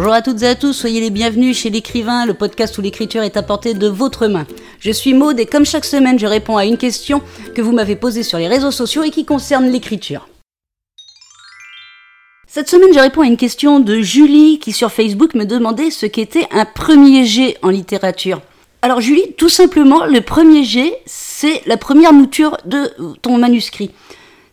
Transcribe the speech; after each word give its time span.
Bonjour 0.00 0.12
à 0.12 0.22
toutes 0.22 0.44
et 0.44 0.46
à 0.46 0.54
tous, 0.54 0.74
soyez 0.74 1.00
les 1.00 1.10
bienvenus 1.10 1.58
chez 1.58 1.70
l'écrivain, 1.70 2.24
le 2.24 2.32
podcast 2.32 2.78
où 2.78 2.80
l'écriture 2.80 3.24
est 3.24 3.36
à 3.36 3.42
portée 3.42 3.74
de 3.74 3.88
votre 3.88 4.28
main. 4.28 4.46
Je 4.78 4.92
suis 4.92 5.12
Maude 5.12 5.40
et 5.40 5.44
comme 5.44 5.66
chaque 5.66 5.84
semaine, 5.84 6.20
je 6.20 6.26
réponds 6.28 6.56
à 6.56 6.66
une 6.66 6.76
question 6.76 7.20
que 7.56 7.62
vous 7.62 7.72
m'avez 7.72 7.96
posée 7.96 8.22
sur 8.22 8.38
les 8.38 8.46
réseaux 8.46 8.70
sociaux 8.70 9.02
et 9.02 9.10
qui 9.10 9.24
concerne 9.24 9.68
l'écriture. 9.68 10.28
Cette 12.46 12.70
semaine, 12.70 12.94
je 12.94 13.00
réponds 13.00 13.22
à 13.22 13.26
une 13.26 13.36
question 13.36 13.80
de 13.80 14.00
Julie 14.00 14.60
qui 14.60 14.70
sur 14.70 14.92
Facebook 14.92 15.34
me 15.34 15.44
demandait 15.44 15.90
ce 15.90 16.06
qu'était 16.06 16.46
un 16.52 16.64
premier 16.64 17.24
jet 17.24 17.56
en 17.62 17.70
littérature. 17.70 18.40
Alors 18.82 19.00
Julie, 19.00 19.32
tout 19.36 19.48
simplement, 19.48 20.04
le 20.04 20.20
premier 20.20 20.62
jet, 20.62 20.96
c'est 21.06 21.60
la 21.66 21.76
première 21.76 22.12
mouture 22.12 22.56
de 22.66 22.92
ton 23.20 23.36
manuscrit. 23.36 23.90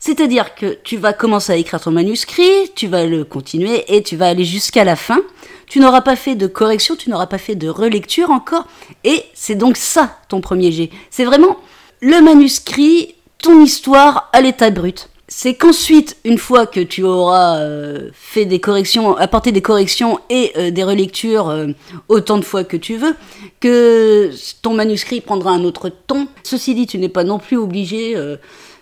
C'est-à-dire 0.05 0.54
que 0.54 0.77
tu 0.84 0.98
vas 0.98 1.14
commencer 1.14 1.52
à 1.52 1.55
écrire 1.55 1.82
ton 1.82 1.90
manuscrit, 1.90 2.72
tu 2.76 2.86
vas 2.86 3.08
le 3.08 3.23
continuer 3.23 3.86
et 3.88 4.04
tu 4.04 4.16
vas 4.16 4.27
aller 4.27 4.46
jusqu'à 4.46 4.84
la 4.84 4.96
fin. 4.96 5.18
Tu 5.68 5.80
n'auras 5.80 6.02
pas 6.02 6.16
fait 6.16 6.36
de 6.36 6.46
correction, 6.46 6.96
tu 6.96 7.09
n'auras 7.09 7.26
pas 7.26 7.40
fait 7.40 7.55
de 7.55 7.68
relecture 7.70 8.30
encore. 8.30 8.68
Et 9.04 9.23
c'est 9.34 9.55
donc 9.55 9.77
ça 9.77 10.20
ton 10.30 10.41
premier 10.41 10.72
jet. 10.72 10.91
C'est 11.10 11.26
vraiment 11.26 11.58
le 12.02 12.22
manuscrit, 12.22 13.16
ton 13.40 13.60
histoire 13.63 14.30
à 14.32 14.41
l'état 14.41 14.70
brut. 14.70 15.10
C'est 15.27 15.55
qu'ensuite, 15.55 16.18
une 16.24 16.38
fois 16.38 16.68
que 16.68 16.82
tu 16.82 17.02
auras 17.02 17.58
euh, 17.58 18.12
fait 18.13 18.46
des 18.46 18.60
corrections, 18.60 19.18
apporté 19.18 19.52
des 19.52 19.63
corrections 19.63 20.20
et 20.30 20.52
euh, 20.55 20.70
des 20.70 20.84
relectures 20.84 21.49
euh, 21.49 21.70
autant 22.10 22.38
de 22.38 22.46
fois 22.46 22.63
que 22.63 22.77
tu 22.77 22.98
veux, 22.98 23.16
que 23.60 24.30
ton 24.62 24.76
manuscrit 24.76 25.20
prendra 25.22 25.49
un 25.49 25.63
autre 25.63 25.90
ton. 25.90 26.27
Ceci 26.44 26.76
dit, 26.76 26.85
tu 26.85 26.99
n'es 26.99 27.10
pas 27.10 27.24
non 27.24 27.40
plus 27.40 27.58
obligé 27.58 28.16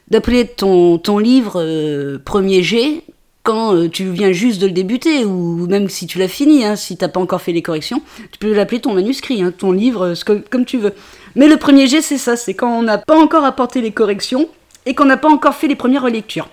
d'appeler 0.09 0.47
ton, 0.47 0.99
livre 1.17 1.61
euh, 1.61 2.19
premier 2.23 2.63
G 2.63 3.03
quand 3.43 3.75
euh, 3.75 3.89
tu 3.89 4.09
viens 4.09 4.31
juste 4.31 4.61
de 4.61 4.67
le 4.67 4.71
débuter, 4.71 5.25
ou 5.25 5.67
même 5.67 5.89
si 5.89 6.07
tu 6.07 6.17
l'as 6.17 6.27
fini, 6.27 6.65
hein, 6.65 6.75
si 6.75 6.97
t'as 6.97 7.09
pas 7.09 7.19
encore 7.19 7.41
fait 7.41 7.51
les 7.51 7.61
corrections, 7.61 8.01
tu 8.31 8.39
peux 8.39 8.53
l'appeler 8.53 8.79
ton 8.79 8.93
manuscrit, 8.93 9.41
hein, 9.43 9.53
ton 9.55 9.71
livre, 9.71 10.13
comme 10.49 10.65
tu 10.65 10.77
veux. 10.77 10.93
Mais 11.35 11.47
le 11.47 11.57
premier 11.57 11.87
G, 11.87 12.01
c'est 12.01 12.17
ça, 12.17 12.35
c'est 12.35 12.53
quand 12.53 12.79
on 12.79 12.83
n'a 12.83 12.97
pas 12.97 13.17
encore 13.17 13.43
apporté 13.43 13.81
les 13.81 13.91
corrections 13.91 14.47
et 14.85 14.95
qu'on 14.95 15.05
n'a 15.05 15.17
pas 15.17 15.29
encore 15.29 15.55
fait 15.55 15.67
les 15.67 15.75
premières 15.75 16.03
relectures. 16.03 16.47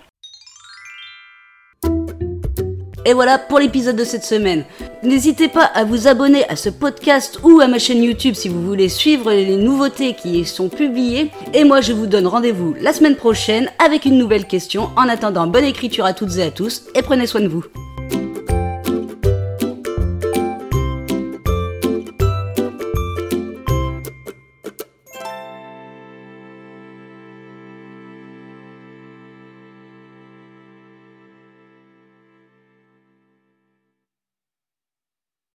Et 3.11 3.13
voilà 3.13 3.39
pour 3.39 3.59
l'épisode 3.59 3.97
de 3.97 4.05
cette 4.05 4.23
semaine. 4.23 4.63
N'hésitez 5.03 5.49
pas 5.49 5.65
à 5.65 5.83
vous 5.83 6.07
abonner 6.07 6.49
à 6.49 6.55
ce 6.55 6.69
podcast 6.69 7.41
ou 7.43 7.59
à 7.59 7.67
ma 7.67 7.81
chaîne 7.81 8.05
YouTube 8.05 8.37
si 8.37 8.49
vous 8.49 8.63
voulez 8.63 8.89
suivre 8.89 9.33
les 9.33 9.57
nouveautés 9.57 10.15
qui 10.15 10.39
y 10.39 10.45
sont 10.45 10.69
publiées. 10.69 11.33
Et 11.53 11.65
moi, 11.65 11.81
je 11.81 11.93
vous 11.93 12.07
donne 12.07 12.29
rendez-vous 12.29 12.77
la 12.81 12.93
semaine 12.93 13.17
prochaine 13.17 13.69
avec 13.85 14.05
une 14.05 14.17
nouvelle 14.17 14.47
question. 14.47 14.91
En 14.97 15.09
attendant, 15.09 15.49
bonne 15.49 15.65
écriture 15.65 16.05
à 16.05 16.13
toutes 16.13 16.37
et 16.37 16.45
à 16.45 16.53
tous 16.53 16.85
et 16.95 17.03
prenez 17.03 17.27
soin 17.27 17.41
de 17.41 17.49
vous. 17.49 17.65